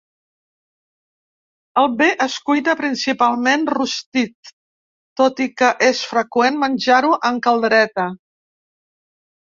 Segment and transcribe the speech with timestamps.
[1.81, 4.51] El be es cuina principalment rostit
[5.23, 8.09] tot i que és freqüent menjar-ho en caldereta.